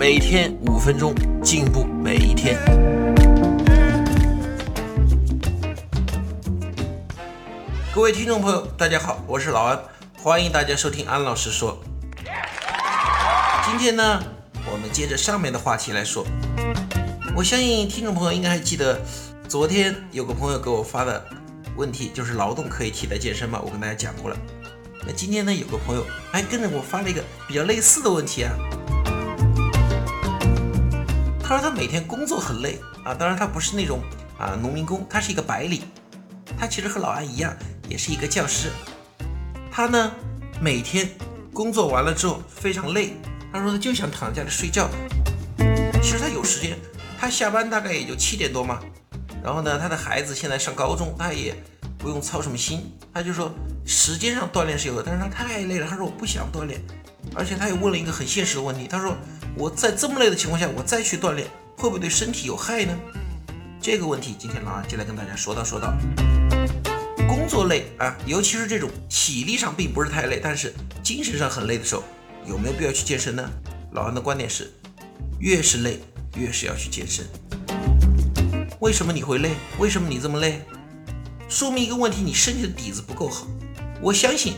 [0.00, 2.58] 每天五分钟，进步每一天。
[7.94, 9.78] 各位听众朋友，大家好，我是老安，
[10.16, 11.78] 欢迎大家收听安老师说。
[13.66, 14.22] 今天呢，
[14.72, 16.24] 我们接着上面的话题来说。
[17.36, 18.98] 我相信听众朋友应该还记得，
[19.48, 21.22] 昨天有个朋友给我发的
[21.76, 23.60] 问题，就是劳动可以替代健身吗？
[23.62, 24.36] 我跟大家讲过了。
[25.06, 28.56] 那今天呢，有个朋友还跟着我发了一个比较类似的问题啊。
[31.50, 33.98] 他说他每天工作很累啊，当然他不是那种
[34.38, 35.82] 啊农民工，他是一个白领，
[36.56, 37.52] 他其实和老安一样，
[37.88, 38.70] 也是一个教师。
[39.68, 40.12] 他呢
[40.60, 41.10] 每天
[41.52, 43.16] 工作完了之后非常累，
[43.52, 44.88] 他说他就想躺在家里睡觉。
[46.00, 46.78] 其实他有时间，
[47.18, 48.78] 他下班大概也就七点多嘛。
[49.42, 51.52] 然后呢，他的孩子现在上高中，他也
[51.98, 53.52] 不用操什么心，他就说。
[53.86, 55.86] 时间上锻炼是有的，但是他太累了。
[55.88, 56.80] 他说我不想锻炼，
[57.34, 58.86] 而且他也问了一个很现实的问题。
[58.86, 59.16] 他说
[59.56, 62.96] 我在这么累的情况下，我再去锻炼，会不会对身体有害呢？
[63.80, 65.92] 这个问题今天老安就来跟大家说道说道。
[67.28, 72.02] 工作累啊，尤其是这种体力上并不是太累，但是精神上很累的时候，
[72.44, 73.48] 有没有必要去健身呢？
[73.92, 74.72] 老安的观点是，
[75.38, 76.00] 越是累，
[76.36, 77.24] 越是要去健身。
[78.80, 79.52] 为什么你会累？
[79.78, 80.62] 为什么你这么累？
[81.48, 83.46] 说明一个问题，你身体的底子不够好。
[84.00, 84.54] 我相信，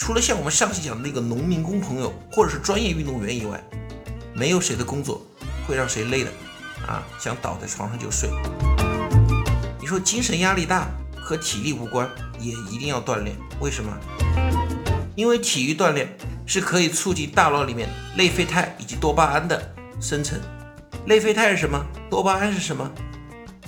[0.00, 3.62] 除了像我们上期讲的那个农民工朋友，或者是专业运动员以外，
[4.32, 5.20] 没有谁的工作
[5.68, 6.30] 会让谁累的
[6.88, 8.30] 啊，想倒在床上就睡。
[9.78, 10.88] 你说精神压力大
[11.20, 13.36] 和体力无关，也一定要锻炼。
[13.60, 13.94] 为什么？
[15.14, 16.08] 因为体育锻炼
[16.46, 20.40] 是可以促进大脑里面内啡肽以及多巴胺的生成。
[21.04, 21.84] 内啡肽是什么？
[22.08, 22.90] 多巴胺是什么？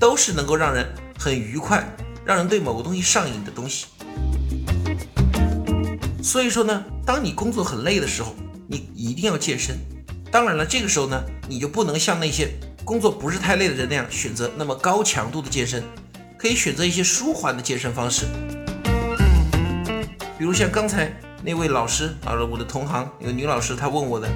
[0.01, 1.87] 都是能够让人很愉快，
[2.25, 3.85] 让人对某个东西上瘾的东西。
[6.23, 8.35] 所以说呢，当你工作很累的时候，
[8.69, 9.77] 你一定要健身。
[10.31, 12.49] 当然了，这个时候呢，你就不能像那些
[12.85, 15.83] 工作不是太累的人那样选择那么高强度的健身，
[16.39, 18.27] 可以选择一些舒缓的健身方式。
[20.39, 21.13] 比如像刚才
[21.43, 24.29] 那位老师啊，我的同行有女老师，她问我的。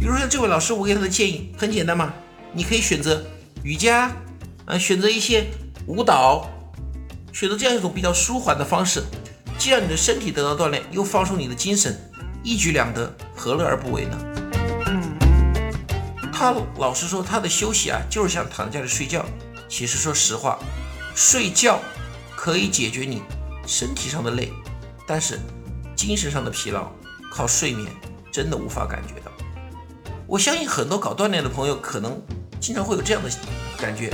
[0.00, 2.12] 比如像这位老师，我给她的建议很简单嘛，
[2.52, 3.24] 你可以选择
[3.62, 4.10] 瑜伽，
[4.64, 5.46] 啊，选择一些
[5.86, 6.50] 舞蹈，
[7.32, 9.00] 选择这样一种比较舒缓的方式。
[9.58, 11.96] 既让你的身体得到锻炼，又放松你的精神，
[12.42, 14.18] 一举两得，何乐而不为呢？
[16.32, 19.24] 他老实说，他的休息啊，就是想躺在家里睡觉。
[19.68, 20.58] 其实说实话，
[21.14, 21.80] 睡觉
[22.36, 23.22] 可以解决你
[23.66, 24.52] 身体上的累，
[25.06, 25.38] 但是
[25.94, 26.90] 精神上的疲劳，
[27.30, 27.88] 靠睡眠
[28.32, 29.30] 真的无法感觉到。
[30.26, 32.20] 我相信很多搞锻炼的朋友，可能
[32.58, 33.30] 经常会有这样的
[33.78, 34.10] 感觉：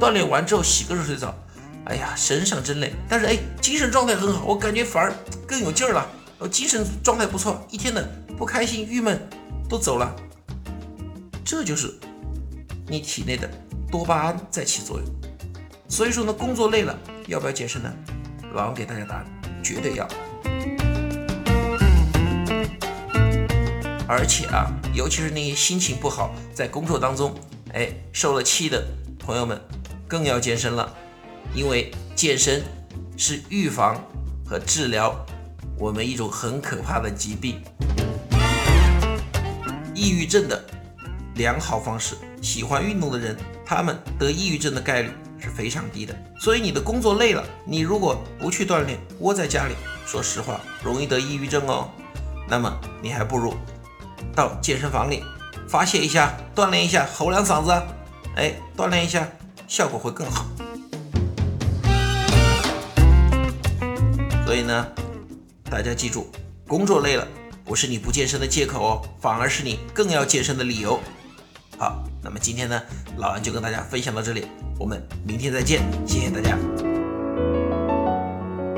[0.00, 1.34] 锻炼完之后洗个热水澡。
[1.86, 5.14] 哎呀，身上真累，但是哎，精神状态很好，我感觉反而
[5.46, 6.04] 更有劲儿了。
[6.36, 8.04] 我精神状态不错，一天的
[8.36, 9.16] 不开心、郁闷
[9.68, 10.14] 都走了。
[11.44, 11.94] 这就是
[12.88, 13.48] 你体内的
[13.88, 15.06] 多巴胺在起作用。
[15.88, 16.98] 所以说呢，工作累了，
[17.28, 17.92] 要不要健身呢？
[18.52, 19.24] 老王给大家答案，
[19.62, 20.08] 绝对要。
[24.08, 27.32] 而且啊，尤其是那些心情不好，在工作当中
[27.72, 28.84] 哎受了气的
[29.20, 29.60] 朋友们，
[30.08, 30.92] 更要健身了。
[31.54, 32.62] 因为健身
[33.16, 34.00] 是预防
[34.44, 35.14] 和治疗
[35.78, 37.62] 我们一种很可怕的疾病——
[39.94, 40.64] 抑郁症的
[41.34, 42.16] 良好方式。
[42.42, 46.14] 喜欢运动的人，他们得抑郁症的概率是非常低的。
[46.38, 49.74] 所以你的工作累了，你如果不去锻炼，窝在家里，
[50.06, 51.90] 说实话，容易得抑郁症哦。
[52.48, 53.54] 那么你还不如
[54.34, 55.24] 到健身房里
[55.66, 57.72] 发泄一下，锻炼一下，吼两嗓子，
[58.36, 59.26] 哎，锻炼一下，
[59.66, 60.46] 效果会更好。
[64.46, 64.86] 所以呢，
[65.68, 66.28] 大家记住，
[66.68, 67.26] 工作累了
[67.64, 71.00] 不是你不健身的借口哦，反而是你更要健身的理由。
[71.76, 72.80] 好，那么今天呢，
[73.16, 74.46] 老安就跟大家分享到这里，
[74.78, 76.56] 我们明天再见，谢谢大家。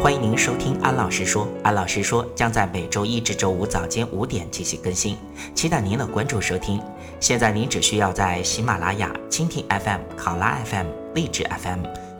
[0.01, 5.19] 欢迎您收听安老师说，安老师说将在每周一至周五早间五点进行更新，
[5.55, 6.81] 期待您的关注收听。
[7.21, 12.08] 现在您只需要在喜马拉雅、蜻蜓 FM、考拉 FM、荔枝 FM。